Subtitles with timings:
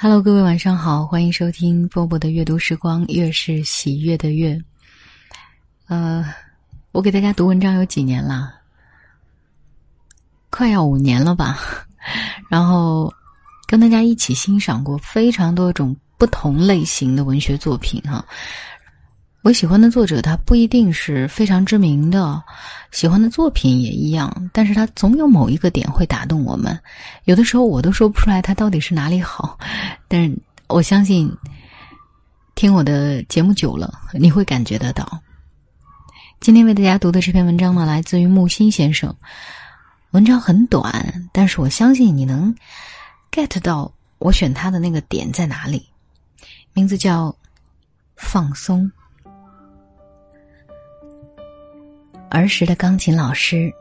[0.00, 4.56] Hello，各位晚上好，欢迎收听波波的阅读时光，越是喜悦的月。
[5.88, 6.24] 呃，
[6.92, 8.54] 我给大家读文章有几年了，
[10.50, 11.58] 快要五年了吧。
[12.48, 13.12] 然后
[13.66, 18.24] 跟大家一起欣赏过非常多种不同类型的文学作品哈。
[19.42, 22.42] 我喜欢的作者他不一定是非常知名的，
[22.90, 26.78] 喜欢的作品也一样，但是他总有某一个点会打动我们。
[27.24, 29.56] 有的时候我都说不出来他到底是哪里好，
[30.08, 30.36] 但是
[30.66, 31.32] 我相信
[32.56, 35.06] 听我的节目久了，你会感觉得到。
[36.40, 39.14] 今天为大家读的这篇文章呢，来自于木心先生。
[40.10, 42.54] 文章很短，但是我相信你能
[43.30, 45.88] get 到我选他的那个点在哪里。
[46.72, 47.34] 名字叫
[48.16, 48.90] 放松。
[52.30, 53.72] 儿时的钢琴老师，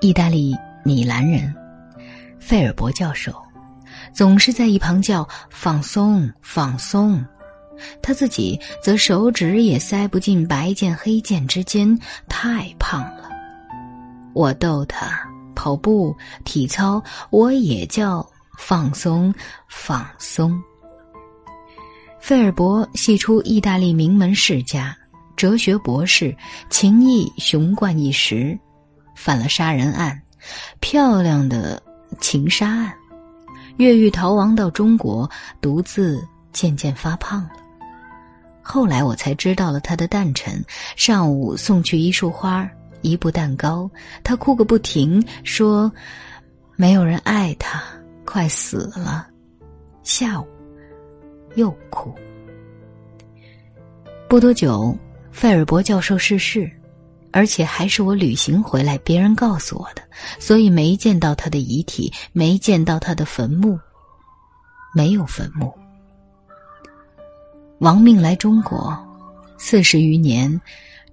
[0.00, 1.54] 意大利米兰人，
[2.38, 3.34] 费尔伯教授，
[4.12, 7.24] 总是在一旁叫“放松，放松”。
[8.02, 13.30] 他自己则手指也塞不进白键黑键之间，太胖了。
[14.34, 15.18] 我逗他
[15.54, 18.26] 跑步、体操，我也叫
[18.58, 19.32] “放松，
[19.68, 20.60] 放松”。
[22.20, 24.94] 费尔伯系出意大利名门世家。
[25.38, 26.36] 哲学博士，
[26.68, 28.58] 情义雄冠一时，
[29.14, 30.20] 犯了杀人案，
[30.80, 31.80] 漂亮的
[32.20, 32.92] 情杀案，
[33.76, 36.20] 越狱逃亡到中国，独自
[36.52, 37.50] 渐渐发胖了。
[38.60, 40.60] 后来我才知道了他的诞辰：
[40.96, 42.68] 上午送去一束花，
[43.02, 43.88] 一部蛋糕，
[44.24, 45.90] 他哭个不停，说
[46.74, 47.80] 没有人爱他，
[48.24, 49.28] 快死了。
[50.02, 50.46] 下午
[51.54, 52.12] 又哭。
[54.28, 54.98] 不多久。
[55.30, 56.70] 费尔伯教授逝世，
[57.32, 60.02] 而且还是我旅行回来别人告诉我的，
[60.38, 63.78] 所以没见到他的遗体，没见到他的坟墓，
[64.94, 65.72] 没有坟墓。
[67.78, 68.98] 亡命来中国，
[69.56, 70.60] 四十余年，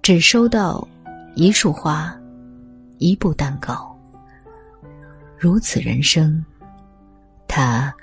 [0.02, 0.86] 只收到
[1.36, 2.12] 一束花，
[2.98, 3.96] 一部蛋糕。
[5.38, 6.44] 如此人生，
[7.46, 7.94] 他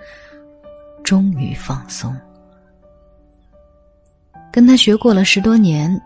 [1.04, 2.16] 终于放松。
[4.54, 6.00] 跟他学过了十多年。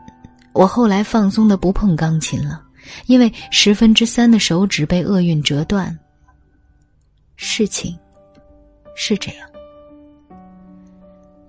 [0.54, 2.64] 我后来放松的不碰钢琴了，
[3.06, 5.96] 因为十分之三的手指被厄运折断。
[7.36, 7.96] 事情
[8.96, 9.48] 是这样。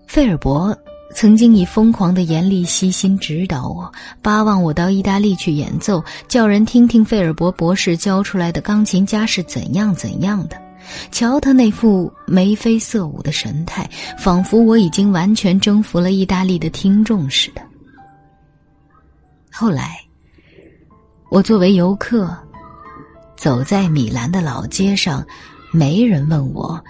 [0.06, 0.76] 费尔伯
[1.14, 10.67] 曾经以疯狂的严厉悉心指导我，巴望我到意大利去演奏，叫人听听费尔伯博士教出来的钢琴家是怎样怎样的。
[11.10, 13.88] 瞧他那副眉飞色舞的神态，
[14.19, 17.62] 仿佛我已经完全征服了意大利的听众似的。
[19.53, 19.99] 后来，
[21.31, 22.37] 我作为游客，
[23.37, 25.26] 走在米兰的老街上，
[25.72, 26.82] 没人问我：“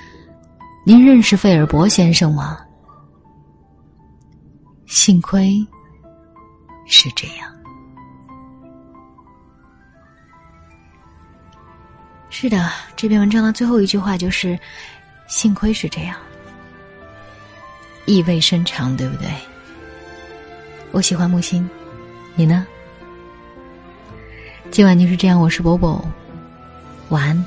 [0.85, 2.59] 您认识费尔伯先生吗？”
[4.87, 5.67] 幸亏
[6.87, 7.58] 是这样。
[12.41, 14.57] 是的，这篇文章的最后一句话就是
[15.27, 16.15] ：“幸亏是这样。”
[18.07, 19.29] 意味深长，对不对？
[20.93, 21.69] 我喜欢木心。
[22.37, 22.65] 你呢？
[24.71, 26.01] 今晚就是这样，我是博博，
[27.09, 27.45] 晚安。